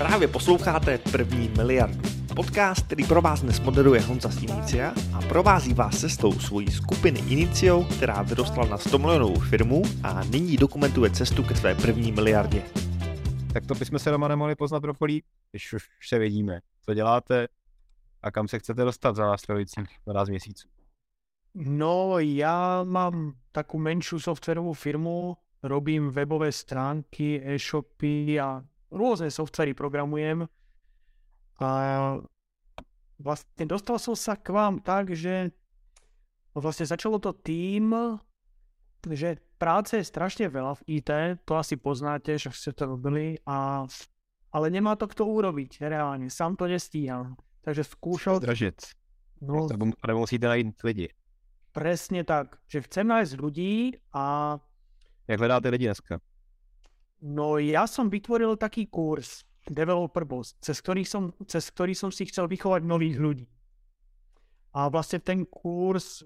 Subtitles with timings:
[0.00, 2.00] Právě posloucháte První miliardu.
[2.36, 7.20] Podcast, který pro vás dnes moderuje Honza z Inicia a provází vás cestou svojí skupiny
[7.20, 12.62] Inicio, která vyrostla na 100 milionovou firmu a nyní dokumentuje cestu ke své první miliardě.
[13.52, 16.60] Tak to bychom se doma nemohli poznat pro polí, když už se vidíme.
[16.84, 17.48] Co děláte
[18.22, 20.68] a kam se chcete dostat za následujících 12 měsíců?
[21.54, 30.46] No, já mám takú menšiu softwarovú firmu, robím webové stránky, e-shopy a rôzne softvery programujem.
[31.60, 31.68] A
[33.20, 35.52] vlastne dostal som sa k vám tak, že
[36.52, 37.92] vlastne začalo to tým,
[39.06, 41.10] že práce je strašne veľa v IT,
[41.44, 43.84] to asi poznáte, že ste to robili, a,
[44.52, 47.36] ale nemá to kto urobiť reálne, sám to nestíham.
[47.60, 48.40] Takže skúšal...
[48.40, 48.96] Dražit.
[49.40, 51.08] No, Nebo musíte najít lidi.
[51.72, 54.56] presne tak, že chcem nájsť ľudí a
[55.28, 56.18] Jak hledáte lidi dneska?
[57.20, 62.24] No ja som vytvoril taký kurz Developer Boss, cez ktorý som, cez ktorý som si
[62.24, 63.46] chcel vychovať nových ľudí.
[64.72, 66.24] A vlastne ten kurz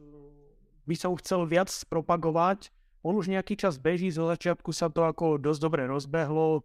[0.87, 2.71] by som chcel viac propagovať.
[3.03, 6.63] On už nejaký čas beží, zo začiatku sa to ako dosť dobre rozbehlo.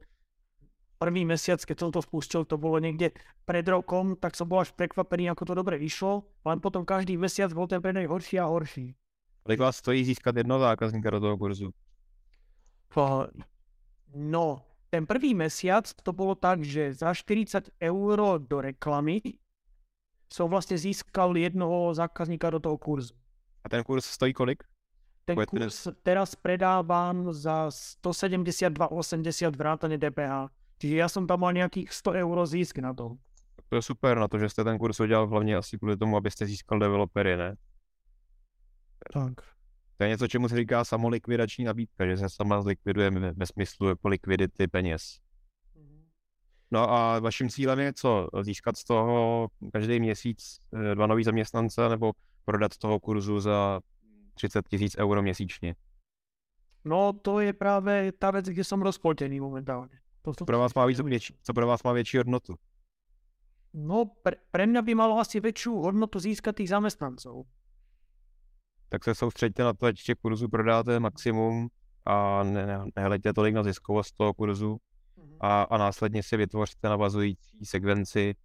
[0.99, 3.15] Prvý mesiac, keď som to spustil, to bolo niekde
[3.47, 6.27] pred rokom, tak som bol až prekvapený, ako to dobre vyšlo.
[6.43, 8.93] Len potom každý mesiac bol ten predaj horší a horší.
[9.43, 11.71] Kolik vás stojí získat jednoho zákazníka do toho kurzu?
[14.15, 19.21] No, ten prvý mesiac to bolo tak, že za 40 eur do reklamy
[20.29, 23.13] som vlastne získal jednoho zákazníka do toho kurzu.
[23.63, 24.63] A ten kurz stojí kolik?
[25.25, 30.49] Ten Kolik kurz teraz predávam za 172,80 vrátane DPH.
[30.79, 33.17] Čiže ja som tam mal nejakých 100 eur zisk na to.
[33.69, 36.45] To je super na to, že jste ten kurz udělal hlavně asi kvůli tomu, abyste
[36.45, 37.55] získal developery, ne?
[39.13, 39.58] Tak.
[39.99, 44.07] To je něco, čemu se říká samolikvidační nabídka, že se sama zlikviduje ve smyslu jako
[44.07, 45.19] likvidity peněz.
[46.71, 48.27] No a vaším cílem je co?
[48.41, 52.11] Získat z toho každý měsíc eh, dva nový zaměstnance nebo
[52.45, 53.79] prodat toho kurzu za
[54.33, 55.75] 30 tisíc euro měsíčně?
[56.85, 59.99] No to je práve tá vec, kde som rozpoltený momentálne.
[60.23, 62.55] To, to, Co pro vás má, víc, větší, co pro vás má větší hodnotu?
[63.73, 67.43] No pre, pre mňa by malo asi väčšiu hodnotu získať tých zamestnancov.
[68.89, 71.69] Tak se soustředíte na to, ať těch kurzů prodáte maximum
[72.05, 74.77] a ne, ne, nehleďte tolik na ziskovost toho kurzu
[75.39, 78.35] a, a následně si vytvořte navazující sekvenci,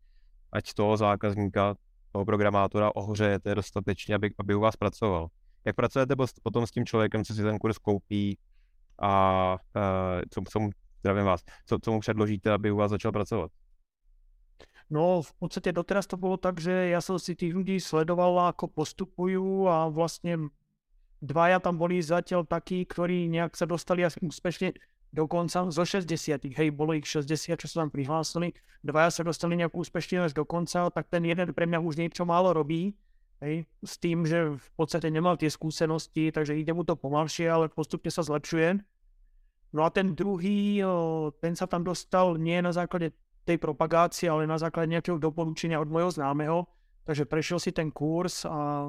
[0.53, 1.75] ať toho zákazníka,
[2.12, 5.28] toho programátora ohřejete dostatečně, aby, aby u vás pracoval.
[5.65, 8.38] Jak pracujete potom s tím člověkem, co si ten kurz koupí
[9.03, 13.12] a uh, co, co mu, zdravím vás, co, co mu předložíte, aby u vás začal
[13.12, 13.50] pracovat?
[14.93, 18.69] No v podstate doteraz to bolo tak, že ja som si tých ľudí sledoval, ako
[18.69, 20.53] postupujú a vlastne
[21.25, 24.77] dvaja tam boli zatiaľ takí, ktorí nejak sa dostali asi úspešne
[25.15, 26.11] dokonca zo 60.
[26.53, 28.53] Hej, bolo ich 60, čo sa tam prihlásili.
[28.84, 32.28] Dvaja sa dostali nejak úspešne až do konca, tak ten jeden pre mňa už niečo
[32.28, 32.93] málo robí.
[33.41, 37.73] Hej, s tým, že v podstate nemal tie skúsenosti, takže ide mu to pomalšie, ale
[37.73, 38.84] postupne sa zlepšuje.
[39.75, 40.84] No a ten druhý,
[41.43, 43.11] ten sa tam dostal nie na základe
[43.44, 46.65] tej propagácie, ale na základe nejakého doporučenia od mojho známeho.
[47.05, 48.88] Takže prešiel si ten kurz a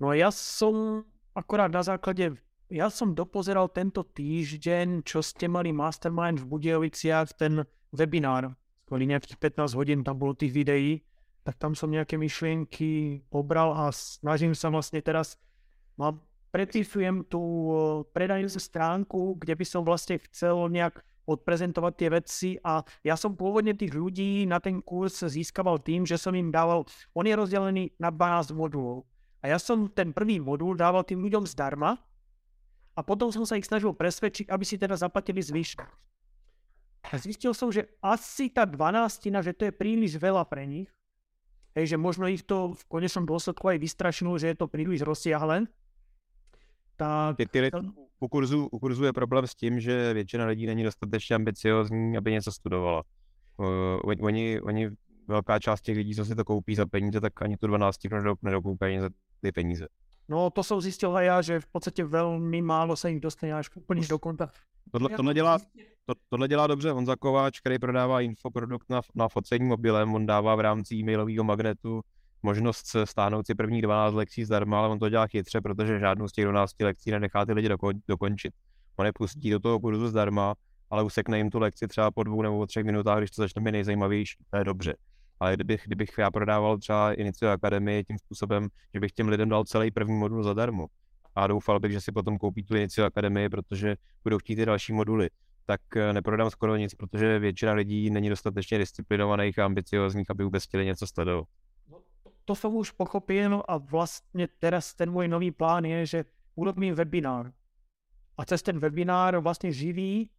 [0.00, 1.04] no a ja som
[1.36, 2.40] akorát na základe,
[2.72, 8.56] ja som dopozeral tento týždeň, čo ste mali Mastermind v Budejoviciach, ten webinár,
[8.88, 11.04] skôr nejakých 15 hodín tam bolo tých videí,
[11.44, 15.36] tak tam som nejaké myšlienky pobral a snažím sa vlastne teraz,
[16.00, 17.76] mám, pretifujem tú o,
[18.08, 23.76] predajnú stránku, kde by som vlastne chcel nejak odprezentovať tie veci a ja som pôvodne
[23.76, 28.08] tých ľudí na ten kurz získaval tým, že som im dával, on je rozdelený na
[28.08, 29.04] 12 modulov.
[29.44, 32.00] A ja som ten prvý modul dával tým ľuďom zdarma
[32.96, 35.86] a potom som sa ich snažil presvedčiť, aby si teda zaplatili zvyšok.
[37.08, 40.90] A zistil som, že asi tá 12, že to je príliš veľa pre nich.
[41.78, 45.70] Hej, že možno ich to v konečnom dôsledku aj vystrašilo, že je to príliš rozsiahle.
[46.98, 47.70] Tak Ty, ty,
[48.20, 52.32] u, kurzu, u kurzu je problém s tím, že většina lidí není dostatečně ambiciozní, aby
[52.32, 53.02] něco studovala.
[53.56, 54.90] Uh, oni, oni,
[55.28, 58.38] velká část těch lidí, co si to koupí za peníze, tak ani tu 12 nedok-
[58.42, 59.10] nedokoukají za
[59.40, 59.86] ty peníze.
[60.28, 63.72] No to som zistil aj ja, že v podstate veľmi málo sa ich dostane až
[63.72, 64.52] úplne do konta.
[64.92, 65.58] Tohle, tohle, dělá,
[66.04, 70.14] to, tohle dělá dobře Honza Kováč, který prodává infoprodukt na, na focení mobilem.
[70.14, 72.00] On dává v rámci e-mailového magnetu
[72.42, 76.32] možnost stáhnout si prvních 12 lekcí zdarma, ale on to dělá chytře, protože žádnou z
[76.32, 78.54] těch 12 lekcí nenechá ty lidi doko, dokončit.
[78.96, 80.54] On je pustí do toho kurzu zdarma,
[80.90, 83.62] ale usekne jim tu lekci třeba po dvou nebo po třech minutách, když to začne
[83.62, 84.96] být nejzajímavější, to je dobře.
[85.40, 89.64] Ale kdybych, kdybych já prodával třeba Inicio Akademii tím způsobem, že bych těm lidem dal
[89.64, 90.86] celý první modul zadarmo
[91.34, 94.92] a doufal bych, že si potom koupí tu Inicio Akademii, protože budou chtít ty další
[94.92, 95.30] moduly,
[95.66, 100.64] tak eh, neprodám skoro nic, protože většina lidí není dostatečně disciplinovaných a ambiciozních, aby vůbec
[100.64, 101.44] chtěli něco sledovat.
[102.48, 106.24] To jsem už pochopil a vlastně teraz ten můj nový plán je, že
[106.54, 107.52] urobím webinár.
[108.38, 110.30] A cez ten webinár vlastně živý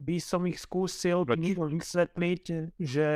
[0.00, 1.24] by som ich skúsil
[1.68, 3.08] vysvětlit, že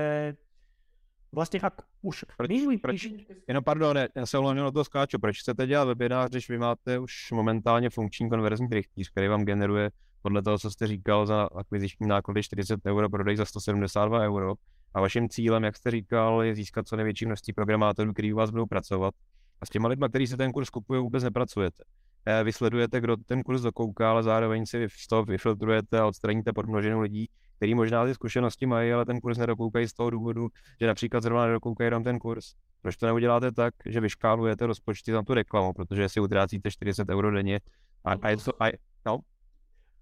[1.33, 3.09] vlastně jak už proč, minulý proč,
[3.49, 5.19] Jenom pardon, ne, já se omlouvám na to skáču.
[5.19, 9.91] Proč chcete dělat webinář, když vy máte už momentálně funkční konverzní rychtíř, který vám generuje
[10.23, 14.55] podle toho, co jste říkal, za akviziční náklady 40 euro, prodej za 172 euro.
[14.95, 18.51] A vaším cílem, jak jste říkal, je získat co největší množství programátorů, kteří u vás
[18.51, 19.15] budou pracovat.
[19.61, 21.85] A s těma lidmi, kteří se ten kurz kupují, vůbec nepracujete.
[22.27, 26.53] Eh, vy sledujete, kdo ten kurz dokouká, ale zároveň si z toho vyfiltrujete a odstraníte
[26.53, 30.49] podmnožinu lidí, který možná ty zkušenosti mají, ale ten kurz nedokoukají z toho důvodu,
[30.81, 32.53] že například zrovna nedokoukají jenom ten kurz.
[32.83, 37.31] Proč to neuděláte tak, že vyškálujete rozpočty za tu reklamu, protože si utrácíte 40 euro
[37.31, 37.61] denně
[38.05, 38.67] a, a je to, a,
[39.07, 39.19] no,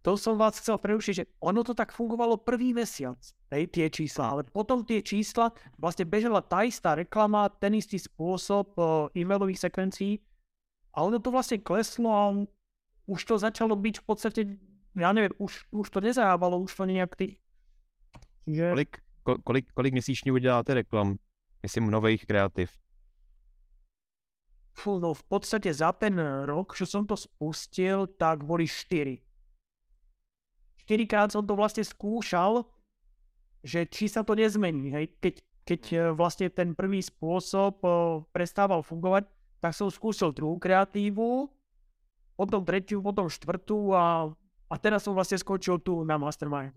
[0.00, 3.20] to som vás chcel prerušiť, že ono to tak fungovalo prvý mesiac,
[3.52, 8.72] hej, tie čísla, ale potom tie čísla, vlastne bežala tá istá reklama, ten istý spôsob
[8.80, 10.24] uh, e-mailových sekvencií
[10.96, 12.24] a ono to vlastne kleslo a
[13.04, 14.40] už to začalo byť v podstate,
[14.96, 17.36] ja neviem, už, už to nezahábalo, už to nejak tých...
[18.48, 18.72] Že...
[18.72, 18.92] Kolik,
[19.22, 21.16] ko, kolik, kolik měsíčně uděláte reklam?
[21.62, 22.72] Myslím, nových kreativ.
[24.72, 26.16] Fú, no v podstate za ten
[26.48, 29.20] rok, čo som to spustil, tak boli 4
[30.90, 32.66] štyrikrát som to vlastne skúšal,
[33.62, 34.90] že či sa to nezmení.
[34.90, 35.06] Hej.
[35.22, 37.88] Keď, keď e, vlastne ten prvý spôsob e,
[38.34, 39.30] prestával fungovať,
[39.62, 41.46] tak som skúsil druhú kreatívu,
[42.34, 44.34] potom tretiu, potom štvrtú a,
[44.66, 46.74] a teraz som vlastne skočil tu na Mastermind.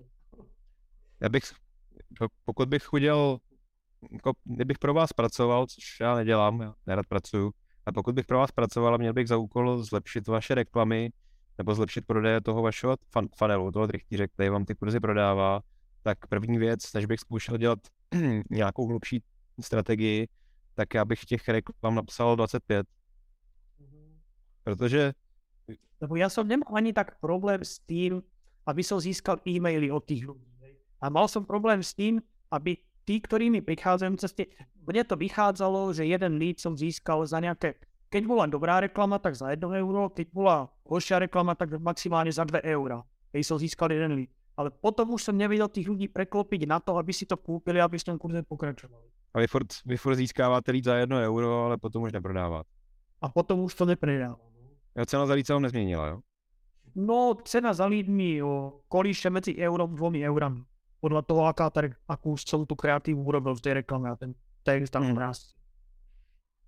[1.22, 1.44] Já bych,
[2.46, 3.38] pokud bych chudil,
[4.12, 7.52] jako, kdybych pro vás pracoval, což já nedělám, já nerad pracuju,
[7.86, 11.10] a pokud bych pro vás pracoval a měl bych za úkol zlepšit vaše reklamy,
[11.58, 15.62] nebo zlepšit prodeje toho vašeho fan, funnelu, toho trichtíře, který vám ty kurzy prodává,
[16.04, 17.80] tak první věc, než bych zkoušel dělat
[18.50, 19.24] nějakou hlubší
[19.62, 20.28] strategii,
[20.74, 22.88] tak já bych těch reklam napsal 25.
[24.64, 25.14] Protože...
[26.02, 28.20] Lebo ja som nemal ani tak problém s tým,
[28.68, 30.44] aby som získal e-maily od tých ľudí.
[31.00, 32.20] A mal som problém s tým,
[32.52, 32.76] aby
[33.08, 34.48] tí, ktorí mi prichádzajú cez tie...
[34.84, 37.80] Mne to vychádzalo, že jeden lead som získal za nejaké
[38.14, 42.46] keď bola dobrá reklama, tak za 1 euro, keď bola horšia reklama, tak maximálne za
[42.46, 43.02] 2 eura.
[43.34, 44.30] Keď som získal jeden lead.
[44.54, 48.00] Ale potom už jsem nevěděl těch lidí preklopiť na to, aby si to koupili, aby
[48.00, 49.10] s tím kurzem pokračovali.
[49.34, 52.70] A vy furt, vy furt získáváte líd za jedno euro, ale potom už neprodáváte.
[53.22, 54.38] A potom už to nepredává.
[54.96, 56.20] Jo, cena za líd se vám nezměnila, jo?
[56.96, 58.42] No, cena za líd mi
[58.88, 60.62] kolíše mezi euro a dvomi eurami.
[61.00, 64.94] Podle toho, aká ta, akú celou tu kreativu urobil v té reklame a ten text
[64.94, 65.18] tam hmm.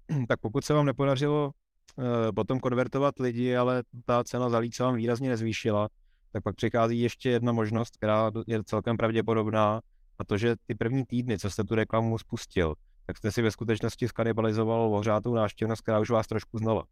[0.27, 1.51] tak pokud se vám nepodařilo
[1.97, 2.05] uh,
[2.35, 5.89] potom konvertovat lidi, ale ta cena za líd se vám výrazně nezvýšila,
[6.31, 9.81] tak pak přichází ještě jedna možnost, která je celkem pravděpodobná,
[10.19, 12.75] a to, že ty první týdny, co jste tu reklamu spustil,
[13.05, 16.85] tak jste si ve skutečnosti skanibalizoval ohřátou návštěvnost, která už vás trošku znala.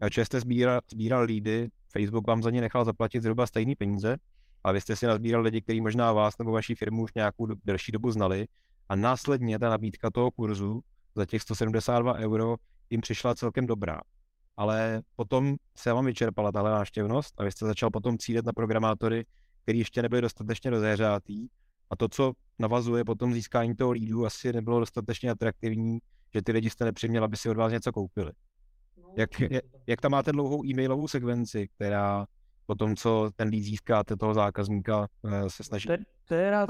[0.00, 4.16] A jste sbíral, sbíral lídy, Facebook vám za ně nechal zaplatit zhruba stejný peníze,
[4.64, 7.92] a vy jste si nazbíral lidi, kteří možná vás nebo vaší firmu už nějakou delší
[7.92, 8.46] dobu znali,
[8.88, 10.80] a následně ta nabídka toho kurzu
[11.14, 12.56] za těch 172 euro
[12.90, 14.00] jim přišla celkem dobrá.
[14.56, 19.26] Ale potom se vám vyčerpala tahle návštěvnost a vy jste začal potom cílit na programátory,
[19.62, 21.48] který ještě nebyli dostatečně rozehřátý
[21.90, 25.98] a to, co navazuje potom získání toho lídu, asi nebylo dostatečně atraktivní,
[26.34, 28.32] že ty lidi jste nepřiměl, aby si od vás něco koupili.
[29.02, 29.30] No, jak,
[29.86, 32.26] jak, tam máte dlouhou e-mailovou sekvenci, která
[32.66, 35.88] po tom, co ten lead získáte toho zákazníka, eh, se snaží...
[36.24, 36.66] Teraz,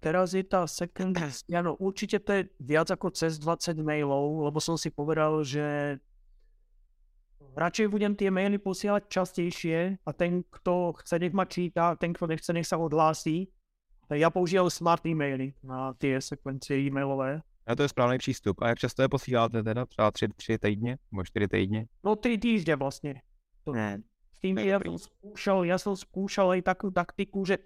[0.00, 1.12] teraz je tá second,
[1.60, 5.98] ano, určite to je viac ako cez 20 mailov, lebo som si povedal, že
[7.56, 12.28] radšej budem tie maily posielať častejšie a ten, kto chce, nech ma číta, ten, kto
[12.28, 13.48] nechce, nech sa odhlásí.
[14.06, 17.42] Ja používal smart e-maily na tie sekvencie e-mailové.
[17.66, 18.62] A to je správný přístup.
[18.62, 19.86] A jak často je posíláte teda?
[19.86, 20.98] Třeba tři, tři týdně?
[21.12, 21.86] Nebo čtyři týdně?
[22.04, 23.14] No tři týdně vlastně.
[23.64, 23.98] To, ne.
[24.36, 27.56] S tým ja som skúšal, ja som skúšal aj takú taktiku, že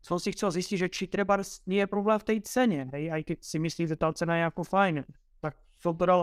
[0.00, 1.36] som si chcel zistiť, že či treba
[1.68, 4.44] nie je problém v tej cene, hej, aj keď si myslí, že tá cena je
[4.48, 5.04] ako fajn.
[5.44, 6.22] Tak som to dal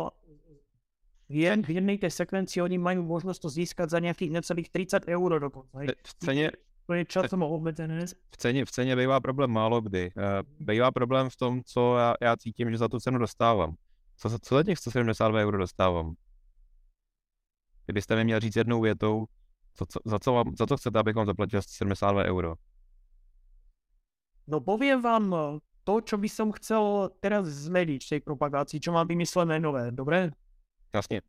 [1.27, 5.75] v jednej tej sekvencii oni majú možnosť to získať za nejakých necelých 30 eur dokonca.
[5.83, 5.87] Hej.
[5.99, 6.51] V ceně,
[6.87, 8.05] to je časom obmedzené.
[8.07, 10.11] V ceně, v ceně bývá problém málo kdy.
[10.17, 13.75] Eh, bývá problém v tom, co já, já cítím, že za tu cenu dostávám.
[14.17, 16.15] Co, co za těch 172 euro dostávám?
[17.85, 19.25] Kdybyste mi měl říct jednou větou,
[19.73, 22.55] co, co, za, co vám, za co chcete, abych vám zaplatil 172 euro?
[24.47, 25.43] No poviem vám eh,
[25.83, 30.31] to, čo by som chcel teraz zmeniť v tej propagácii, čo mám vymyslené nové, dobre?
[30.91, 31.23] Jasne.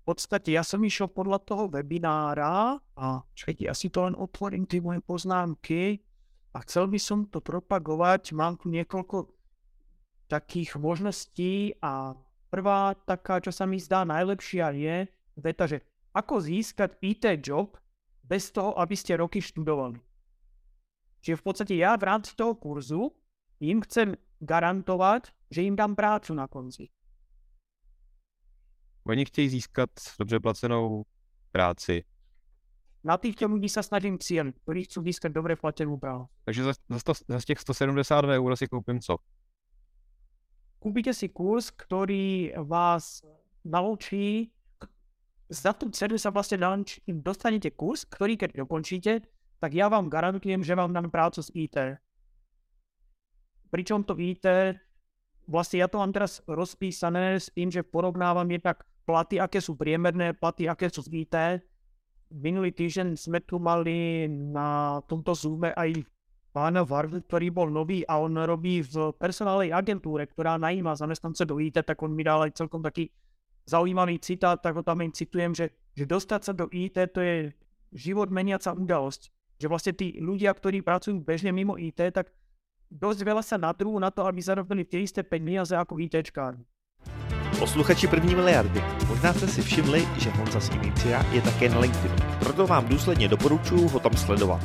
[0.00, 3.06] V podstate ja som išiel podľa toho webinára a
[3.36, 6.00] čakajte, ja si to len otvorím, tie moje poznámky
[6.56, 8.32] a chcel by som to propagovať.
[8.32, 9.28] Mám tu niekoľko
[10.32, 12.16] takých možností a
[12.48, 14.96] prvá taká, čo sa mi zdá najlepšia je
[15.36, 15.84] veta, že
[16.16, 17.78] ako získať IT job
[18.24, 20.09] bez toho, aby ste roky študovali.
[21.20, 23.12] Čiže v podstate ja v rámci toho kurzu
[23.60, 26.88] im chcem garantovať, že im dám prácu na konci.
[29.04, 31.04] Oni chtějí získat dobře placenou
[31.52, 32.04] práci.
[33.00, 36.28] Na týchto ľudí sa snažím cieľ, ktorí chcú získať dobre platenú prácu.
[36.44, 39.16] Takže za, za, sto, za těch 172 euro si koupím co?
[40.84, 43.24] Kúpite si kurz, ktorý vás
[43.64, 44.52] naučí,
[45.48, 49.24] za tú cenu sa vlastne naučí, dostanete kurz, ktorý keď dokončíte,
[49.60, 51.76] tak ja vám garantujem, že vám dám prácu s IT.
[53.68, 54.42] Pričom to IT,
[55.46, 60.32] vlastne ja to mám teraz rozpísané s tým, že porovnávam jednak platy, aké sú priemerné,
[60.32, 61.36] platy, aké sú v IT.
[62.30, 66.02] Minulý týždeň sme tu mali na tomto Zoome aj
[66.50, 71.62] pána Vardu, ktorý bol nový a on robí v personálnej agentúre, ktorá najíma zamestnance do
[71.62, 73.10] IT, tak on mi dal aj celkom taký
[73.70, 77.36] zaujímavý citát, tak ho tam aj citujem, že, že dostať sa do IT to je
[77.94, 79.30] život meniaca udalosť.
[79.60, 82.32] Že vlastne tí ľudia, ktorí pracujú bežne mimo IT, tak
[82.88, 86.56] dosť veľa sa natrú na to, aby zarobili tie isté peniaze ako ITčkár.
[87.58, 92.16] Posluchači první miliardy, možná jste si všimli, že Honza z Inicia je také na LinkedInu.
[92.38, 94.60] Proto vám důsledně doporučuji ho tam sledovat.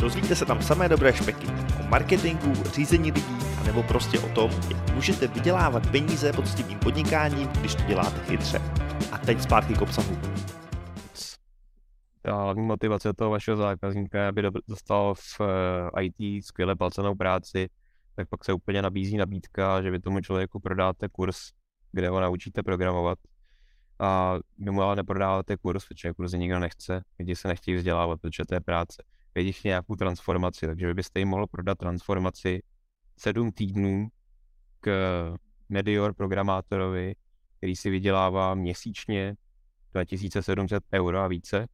[0.00, 1.46] Dozvíte se tam samé dobré špeky
[1.80, 7.74] o marketingu, řízení lidí, anebo prostě o tom, jak můžete vydělávat peníze poctivým podnikáním, když
[7.74, 8.62] to děláte chytře.
[9.12, 10.18] A teď zpátky k obsahu.
[12.22, 17.68] Ta hlavní motivace toho vašeho zákazníka, aby dostal v eh, IT skvěle placenou práci,
[18.14, 21.52] tak pak se úplně nabízí nabídka, že vy tomu člověku prodáte kurz
[21.92, 23.18] kde ho naučíte programovat.
[23.98, 28.44] A vy mu ale neprodáváte kurz, protože kurzy nikdo nechce, lidi se nechtějí vzdělávat, protože
[28.44, 29.02] to je práce.
[29.30, 32.62] Chtějí nějakou transformaci, takže vy byste jim mohl prodat transformaci
[33.16, 34.08] sedm týdnů
[34.80, 34.90] k
[35.68, 37.14] Medior programátorovi,
[37.56, 39.36] který si vydělává měsíčně
[39.92, 41.66] 2700 euro a více.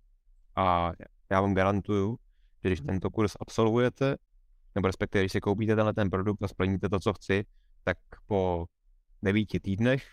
[0.57, 0.93] A
[1.31, 2.19] já vám garantuju,
[2.63, 4.17] že když tento kurz absolvujete,
[4.75, 7.45] nebo respektive když si koupíte tenhle ten produkt a splníte to, co chci,
[7.85, 8.67] tak po
[9.23, 10.05] devíti týdnech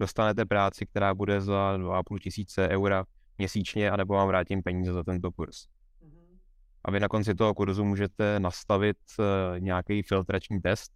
[0.00, 3.04] dostanete práci, která bude za 2,5 tisíce eura
[3.38, 5.66] měsíčně, anebo vám vrátím peníze za tento kurz.
[6.02, 6.38] Mhm.
[6.84, 9.24] A vy na konci toho kurzu můžete nastavit uh,
[9.60, 10.92] nějaký filtrační test,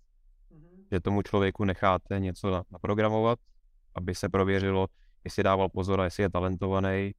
[0.52, 0.86] mm-hmm.
[0.92, 3.38] že tomu člověku necháte něco naprogramovat,
[3.94, 4.86] aby se prověřilo,
[5.24, 7.14] jestli dával pozor a jestli je talentovaný.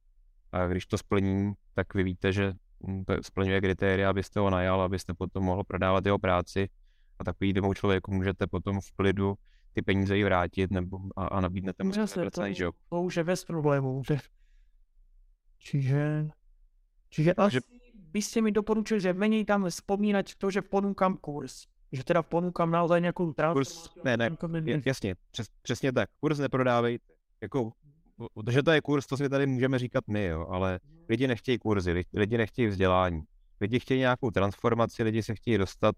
[0.52, 2.52] A když to splní, tak vy víte, že
[3.06, 6.68] to splňuje kritéria, abyste ho najal, abyste potom mohl prodávat jeho práci.
[7.18, 9.34] A takový člověku můžete potom v klidu
[9.72, 12.76] ty peníze jí vrátit nebo a, a nabídnete mu pracený job.
[12.88, 14.02] To už je bez problémů.
[15.58, 16.28] Čiže,
[17.10, 17.58] čiže asi
[17.94, 21.66] byste mi doporučili, že menej tam vzpomínat to, že ponúkam kurz.
[21.92, 24.30] Že teda ponúkam naozaj nějakou Kurz, ne, ne,
[24.86, 26.10] jasně, přes, přesně tak.
[26.20, 27.12] Kurz neprodávejte.
[27.40, 27.72] Jako,
[28.34, 32.04] protože to je kurz, to si tady můžeme říkat my, jo, ale lidi nechtějí kurzy,
[32.14, 33.22] lidi nechtějí vzdělání.
[33.60, 35.94] Lidi chtějí nějakou transformaci, lidi se chtějí dostat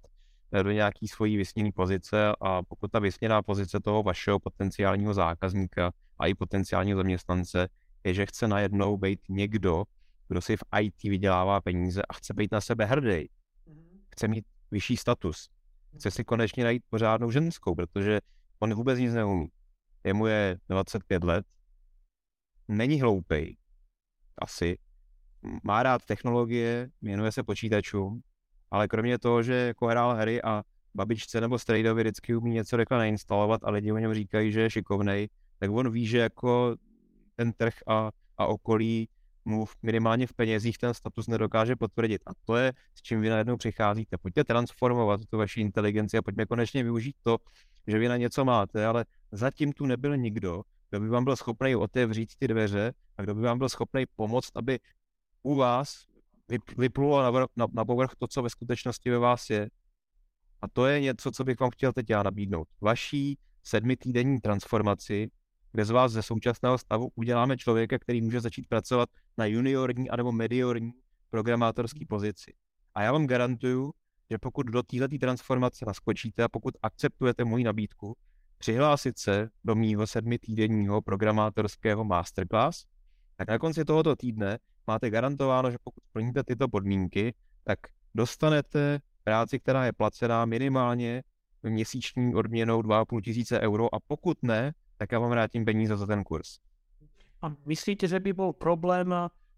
[0.63, 6.27] do nějaký svojí vysněné pozice a pokud ta vysněná pozice toho vašeho potenciálního zákazníka a
[6.27, 7.69] i potenciálního zaměstnance
[8.05, 9.85] je, že chce najednou být někdo,
[10.29, 13.29] kdo si v IT vydělává peníze a chce být na sebe hrdý,
[13.67, 14.01] mhm.
[14.15, 15.49] chce mít vyšší status,
[15.97, 18.21] chce si konečně najít pořádnou ženskou, protože
[18.59, 19.49] on vůbec nic neumí.
[20.05, 21.47] Jemu je 25 let,
[22.71, 23.57] není hloupej,
[24.39, 24.79] asi,
[25.63, 28.21] má rád technologie, věnuje se počítačům,
[28.71, 30.63] ale kromě toho, že jako hrál hry a
[30.95, 34.71] babičce nebo strejdovi vždycky umí něco rekla nainstalovat a lidi o něm říkají, že je
[34.71, 36.77] šikovnej, tak on ví, že jako
[37.37, 39.09] ten trh a, a okolí
[39.45, 42.23] mu minimálně v penězích ten status nedokáže potvrdit.
[42.27, 44.19] A to je, s čím vy najednou přicházíte.
[44.19, 47.39] Pojďte transformovat tu vaši inteligenci a pojďme konečně využít to,
[47.87, 51.77] že vy na něco máte, ale zatím tu nebyl nikdo, kdo by vám byl schopný
[51.77, 54.79] otevřít ty dveře a kdo by vám byl schopný pomoct, aby
[55.43, 56.05] u vás
[56.79, 59.71] vyplulo na, na, na povrch to, co ve skutečnosti ve vás je.
[60.63, 62.69] A to je něco, co bych vám chtěl teď já nabídnout.
[62.81, 65.31] Vaší sedmitýdenní transformaci,
[65.73, 70.33] kde z vás ze současného stavu uděláme člověka, který může začít pracovat na juniorní anebo
[70.33, 70.93] mediorní
[71.31, 72.53] programátorské pozici.
[72.95, 73.93] A já vám garantuju,
[74.31, 78.17] že pokud do této transformace naskočíte a pokud akceptujete moji nabídku,
[78.61, 82.85] přihlásit se do mýho sedmitýdenního programátorského masterclass,
[83.37, 87.79] tak na konci tohoto týdne máte garantováno, že pokud splníte tyto podmínky, tak
[88.15, 91.23] dostanete práci, která je placená minimálně
[91.63, 96.25] měsíční odměnou 2,5 tisíce euro a pokud ne, tak já vám vrátím peníze za ten
[96.25, 96.59] kurz.
[97.43, 99.15] A myslíte, že by byl problém,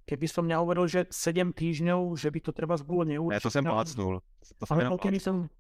[0.06, 3.34] keby som nehovoril, že 7 týždňov, že by to treba bolo neurčite?
[3.34, 4.20] Ne, to jsem plácnul.
[4.58, 5.50] To jsem Ale keby som,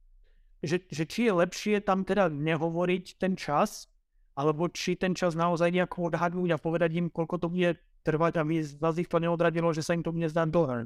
[0.62, 3.90] že, že či je lepšie tam teda nehovoriť ten čas,
[4.38, 7.76] alebo či ten čas naozaj nejako odhadnúť a povedať im, koľko to bude
[8.06, 10.78] trvať, aby zase ich to neodradilo, že sa im to bude zdať dlhé.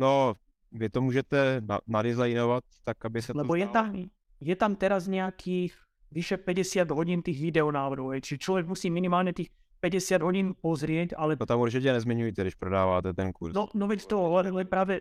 [0.00, 0.34] No,
[0.72, 4.10] vy to můžete na, nadizajnovat tak, aby se Lebo to je tam,
[4.40, 5.76] je tam teraz nějakých
[6.10, 9.46] vyše 50 hodin těch videonávodů, či člověk musí minimálně těch
[9.80, 11.36] 50 hodin pozrieť, ale...
[11.36, 13.54] To tam určitě nezmiňujte, když prodáváte ten kurz.
[13.54, 15.00] No, no veď to, ale právě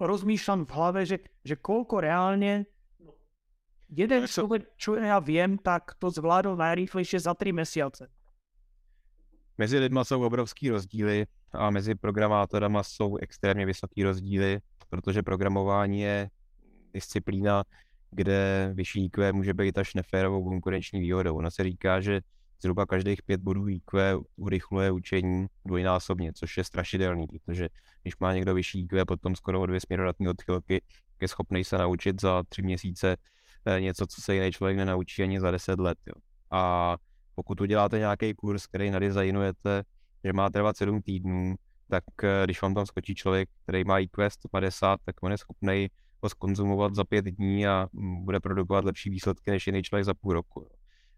[0.00, 2.68] rozmýšľam v hlave, že, že koľko reálne
[3.88, 8.04] jeden človek, čo ja viem, tak to zvládol najrýchlejšie za 3 mesiace.
[9.58, 16.30] Mezi lidma jsou obrovský rozdíly a mezi programátorama jsou extrémně vysoký rozdíly, protože programování je
[16.94, 17.64] disciplína,
[18.10, 21.36] kde vyšší IQ může být až neférovou konkurenční výhodou.
[21.36, 22.20] Ono se říká, že
[22.62, 27.68] zhruba každých pět bodů IQ urychluje učení dvojnásobně, což je strašidelný, protože
[28.02, 30.82] když má někdo vyšší IQ, potom skoro o dvě směrodatní odchylky,
[31.20, 33.16] je schopný se naučit za tři měsíce
[33.66, 35.98] eh, něco, co se jiný člověk nenaučí ani za deset let.
[36.06, 36.14] Jo.
[36.50, 36.96] A
[37.34, 39.82] pokud uděláte nějaký kurz, který nadizajnujete,
[40.24, 41.54] že má trvat sedm týdnů,
[41.88, 45.88] tak eh, když vám tam skočí člověk, který má IQ 150, tak on je schopný
[46.22, 50.14] ho skonzumovat za pět dní a mm, bude produkovat lepší výsledky než jiný člověk za
[50.14, 50.68] půl roku.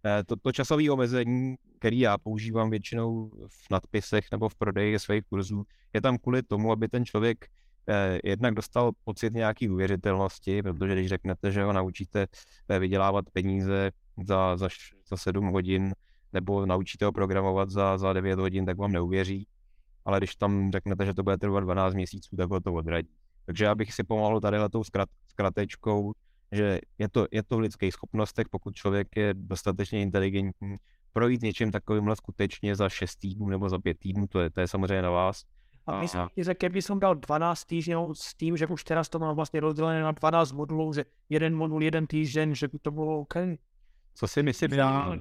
[0.07, 5.23] Eh, to, to časové omezení, který já používám většinou v nadpisech nebo v prodeji svých
[5.29, 7.47] kurzů, je tam kvůli tomu, aby ten člověk
[8.25, 12.27] jednak dostal pocit nějaký uvěřitelnosti, protože když řeknete, že ho naučíte
[12.69, 13.91] eh, vydělávat peníze
[14.25, 14.69] za, za,
[15.09, 15.93] za 7 hodin,
[16.33, 19.47] nebo naučíte ho programovat za, za 9 hodin, tak vám neuvěří.
[20.05, 23.11] Ale když tam řeknete, že to bude trvat 12 měsíců, tak ho to odradí.
[23.47, 26.13] Takže já bych si pomohl tady tou zkrat, zkratečkou,
[26.53, 30.77] že je to, je to v lidských schopnostech, pokud člověk je dostatečně inteligentní,
[31.13, 34.69] projít něčím takovýmhle skutečně za 6 týdnů nebo za 5 týdnů, to je, to je
[34.69, 35.43] samozřejmě na vás.
[35.89, 39.37] A myslím, že keby som dal 12 týždňov s tím, že už teraz to mám
[39.37, 43.35] vlastně rozdělené na 12 modulů, že jeden modul, jeden týždeň, že by to bylo OK.
[44.15, 45.17] Co si myslím já,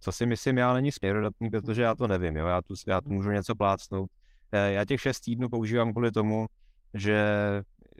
[0.00, 2.46] co si myslím já není směrodatný, protože já to nevím, jo?
[2.46, 4.10] Já, tu, já tu můžu něco plácnout.
[4.52, 6.46] Eh, já těch 6 týdnů používám kvůli tomu,
[6.94, 7.14] že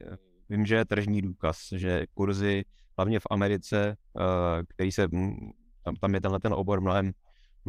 [0.03, 0.17] eh,
[0.51, 2.65] Vím, že je tržní důkaz, že kurzy,
[2.99, 5.51] hlavně v Americe, eh, který se, hm,
[5.83, 7.13] tam, tam je tenhle ten obor mnohem,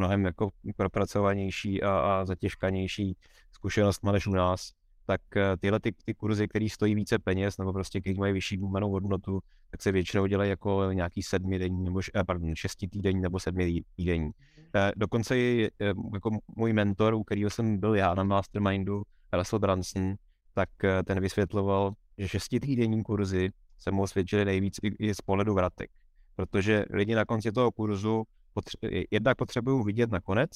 [0.02, 3.18] mnohem jako propracovanější a, a zatěžkanější
[3.52, 4.72] zkušenost než u nás,
[5.06, 8.58] tak eh, tyhle ty, ty kurzy, které stojí více peněz, nebo prostě když mají vyšší
[8.58, 9.40] důmenou hodnotu,
[9.72, 13.82] tak se většinou dělají jako nějaký sedmi denní, nebo eh, pardon, šesti týdenní nebo sedmi
[13.96, 14.32] týdenní.
[14.96, 15.70] Dokonce i
[16.14, 20.16] jako můj mentor, u kterého jsem byl já na Mastermindu, Russell Branson,
[20.54, 20.70] tak
[21.06, 25.92] ten vysvětloval, že šestitýdenní kurzy se mu osvědčily nejvíc i, i z pohledu vratek,
[26.36, 28.24] protože lidi na konci toho kurzu
[28.56, 30.50] potře- jednak potřebují vidět nakonec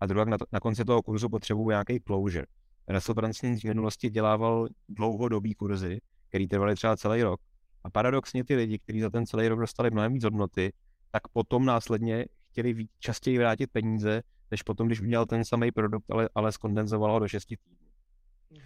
[0.00, 2.46] a druhá na, na konci toho kurzu potřebují nějaký closure.
[2.88, 7.40] Russell Brunson v minulosti dělával dlouhodobý kurzy, který trvaly třeba celý rok.
[7.84, 10.72] A paradoxně ty lidi, kteří za ten celý rok dostali mnohem víc hodnoty,
[11.10, 16.10] tak potom následně chtěli víc, častěji vrátit peníze, než potom, když udělal ten samý produkt,
[16.10, 17.76] ale, ale skondenzoval ho do 6 týdnů.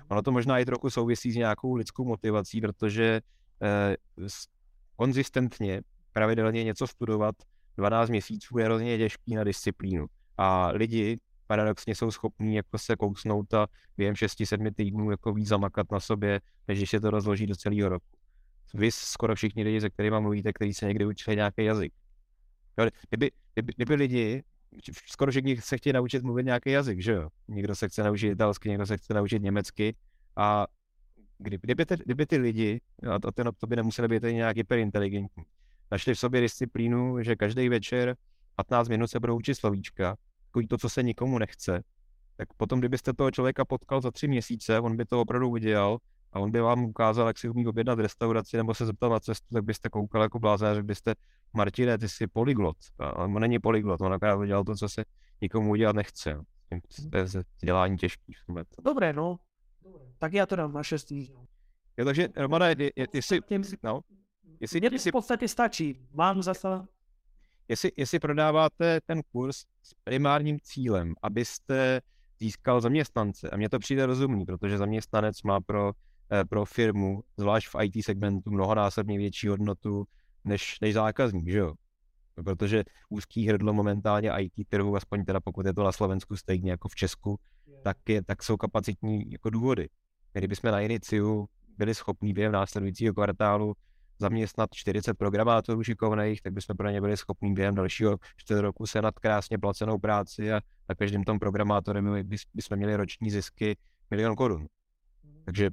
[0.09, 3.21] Ono to možná i trochu souvisí s nějakou lidskou motivací, protože
[3.63, 3.97] eh,
[4.97, 7.35] konzistentně, pravidelně něco studovat
[7.81, 10.07] 12 měsíců je hrozně těžký na disciplínu.
[10.39, 13.67] A lidi paradoxně jsou schopní jako se kousnout a
[13.97, 17.89] během 6-7 týdnů jako víc zamakat na sobě, než když se to rozloží do celého
[17.89, 18.07] roku.
[18.75, 21.93] Vy skoro všichni lidi, se kterými mluvíte, kteří se někdy učili nějaký jazyk.
[23.09, 24.43] Kdyby, kdyby, kdyby lidi
[25.07, 27.29] skoro všichni se chtějí naučit mluvit nějaký jazyk, že jo?
[27.49, 29.97] Někdo se chce naučit italsky, někdo se chce naučit německy
[30.37, 30.67] a
[31.39, 35.45] kdyby, kdyby, ty, kdyby ty lidi, a to, to, to by nemuseli být nějak hyperinteligentní,
[35.91, 38.17] našli v sobě disciplínu, že každý večer
[38.57, 41.83] 15 minut se budou učit slovíčka, takový to, co se nikomu nechce,
[42.37, 45.99] tak potom, kdybyste toho člověka potkal za tři měsíce, on by to opravdu udělal
[46.33, 49.47] a on by vám ukázal, jak si umí objednat restauraci nebo se zeptal na cestu,
[49.55, 51.15] tak byste koukal jako blázen, že byste,
[51.53, 52.77] Martine, ty jsi polyglot.
[52.99, 55.05] Ale on není polyglot, on akorát udělal to, co se
[55.41, 56.41] nikomu udělat nechce.
[57.11, 57.27] To je
[57.65, 58.35] dělání těžký.
[58.85, 59.37] Dobré, no.
[60.19, 61.47] Tak já to dám na 6 týdnů.
[61.97, 62.77] Jo, takže Romane,
[63.15, 63.41] jestli,
[63.83, 64.01] no,
[64.61, 65.97] jestli, Mně to v podstatě stačí.
[66.13, 66.69] Mám zase
[67.69, 72.01] jestli, jestli prodáváte ten kurz s primárním cílem, abyste
[72.39, 75.93] získal zaměstnance, a mně to přijde rozumný, protože zaměstnanec má pro
[76.33, 80.05] Eh, pro firmu, zvlášť v IT segmentu, mnohonásobně větší hodnotu
[80.45, 81.75] než, než zákazník, že jo?
[82.45, 86.89] Protože úzký hrdlo momentálně IT trhu, aspoň teda pokud je to na Slovensku stejně jako
[86.89, 87.39] v Česku,
[87.83, 89.89] tak, je, tak jsou kapacitní jako důvody.
[90.33, 93.75] Kdybychom na Iniciu byli schopni během následujícího kvartálu
[94.21, 99.03] zaměstnat 40 programátorů šikovných, tak bychom pro ně byli schopni během dalšího 4 roku se
[99.03, 103.77] nad krásně placenou práci a na každém tom programátorem bychom měli roční zisky
[104.11, 104.67] milion korun.
[105.45, 105.71] Takže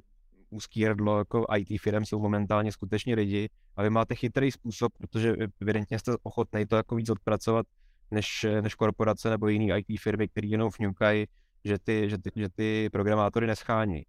[0.50, 5.36] úzký hrdlo jako IT firm jsou momentálně skutečně lidi a vy máte chytrý způsob, protože
[5.60, 7.66] evidentně jste ochotný to jako víc odpracovat
[8.10, 11.26] než, než korporace nebo jiný IT firmy, které jenom fňukají,
[11.64, 14.02] že ty, že ty, že ty programátory neschání.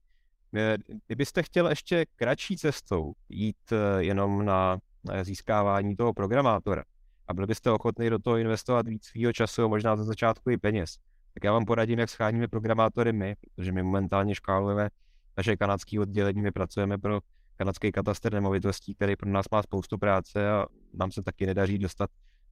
[1.08, 4.80] Kdybyste chtěl ještě kratší cestou jít eh, jenom na,
[5.22, 6.84] získávání toho programátora
[7.28, 10.98] a byl byste ochotný do toho investovat víc svého času, možná za začátku i peněz,
[11.34, 14.90] tak já vám poradím, jak scháníme programátory my, protože my momentálně škálujeme
[15.38, 17.20] naše kanadské oddělení, my pracujeme pro
[17.58, 22.10] kanadský katastr nemovitostí, který pro nás má spoustu práce a nám se taky nedaří dostat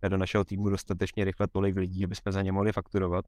[0.09, 3.25] do našeho týmu dostatečně rychle tolik lidí, aby jsme za ně mohli fakturovat.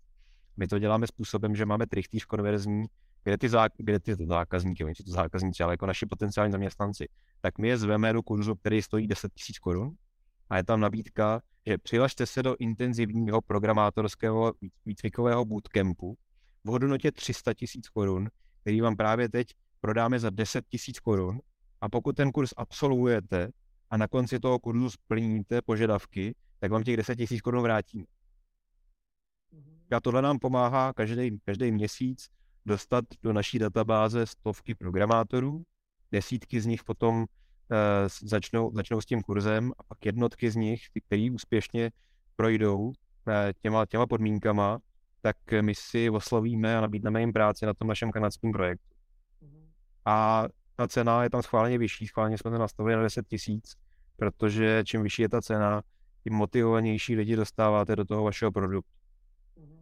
[0.58, 2.86] My to děláme způsobem, že máme trichtýř konverzní,
[3.24, 7.10] kde ty, zá, kde ty zákazníky, oni jsou to zákazníci, ale jako naši potenciální zaměstnanci,
[7.42, 9.96] tak my je zveme do kurzu, který stojí 10 000 korun
[10.50, 14.54] a je tam nabídka, že přihlašte se do intenzivního programátorského
[14.86, 16.18] výcvikového bootcampu
[16.64, 18.30] v hodnotě 300 000 korun,
[18.62, 19.48] který vám právě teď
[19.82, 21.40] prodáme za 10 000 korun
[21.82, 23.50] a pokud ten kurz absolvujete
[23.90, 28.06] a na konci toho kurzu splníte požadavky, tak vám těch 10 000 korun vrátíme.
[29.52, 29.80] Mhm.
[29.92, 32.30] A tohle nám pomáhá každý, každý měsíc
[32.66, 35.64] dostat do naší databáze stovky programátorů,
[36.12, 37.26] desítky z nich potom uh,
[38.22, 41.92] začnou, začnou s tím kurzem a pak jednotky z nich, ty, který úspěšně
[42.36, 42.94] projdou uh,
[43.62, 44.80] těma, těma podmínkama,
[45.22, 48.96] tak my si oslovíme a nabídneme jim práci na tom našem kanadském projektu.
[49.42, 49.70] Mhm.
[50.06, 50.46] A
[50.76, 53.74] ta cena je tam schválně vyšší, schválně jsme to nastavili na 10 tisíc,
[54.16, 55.82] protože čím vyšší je ta cena,
[56.24, 58.99] tím motivovanější lidi dostáváte do toho vašeho produktu.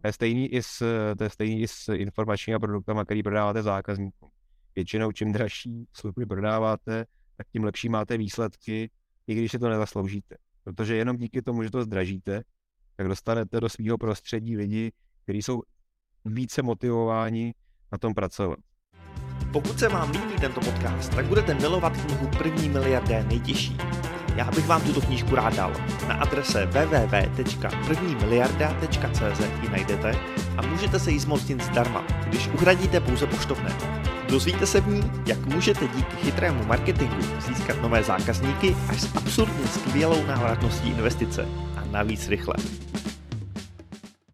[0.02, 0.78] To je stejný i s,
[1.18, 4.30] to je stejný i s informačními produktama, který prodáváte zákazníkům.
[4.76, 7.06] Většinou čím dražší služby prodáváte,
[7.38, 8.90] tak tím lepší máte výsledky,
[9.28, 10.36] i když si to nezasloužíte.
[10.64, 12.44] Protože jenom díky tomu, že to zdražíte,
[12.96, 14.92] tak dostanete do svého prostředí lidi,
[15.24, 15.62] kteří jsou
[16.26, 17.54] více motivováni
[17.92, 18.60] na tom pracovat.
[19.54, 23.78] Pokud se vám líbí tento podcast, tak budete milovat knihu První miliardé nejtěžší.
[24.38, 25.74] Já bych vám tuto knížku rád dal.
[26.08, 30.16] Na adrese www.prvnimiliarda.cz ji najdete
[30.58, 33.76] a můžete se jí zmocnit zdarma, když uhradíte pouze poštovné.
[34.30, 39.68] Dozvíte se v ní, jak můžete díky chytrému marketingu získat nové zákazníky až s absurdně
[39.68, 41.46] skvělou návratností investice
[41.78, 42.56] a navíc rychle.